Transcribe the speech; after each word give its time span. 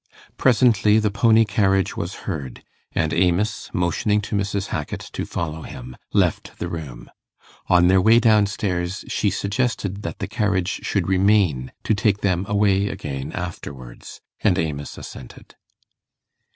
Presently 0.35 0.97
the 0.97 1.11
pony 1.11 1.45
carriage 1.45 1.95
was 1.95 2.15
heard; 2.25 2.63
and 2.93 3.13
Amos, 3.13 3.69
motioning 3.71 4.19
to 4.21 4.35
Mrs. 4.35 4.69
Hackit 4.69 5.11
to 5.13 5.27
follow 5.27 5.61
him, 5.61 5.95
left 6.11 6.57
the 6.57 6.67
room. 6.67 7.11
On 7.67 7.87
their 7.87 8.01
way 8.01 8.19
down 8.19 8.47
stairs, 8.47 9.05
she 9.07 9.29
suggested 9.29 10.01
that 10.01 10.17
the 10.17 10.27
carriage 10.27 10.79
should 10.83 11.07
remain 11.07 11.71
to 11.83 11.93
take 11.93 12.21
them 12.21 12.47
away 12.49 12.87
again 12.87 13.31
afterwards, 13.33 14.21
and 14.39 14.57
Amos 14.57 14.97
assented. 14.97 15.53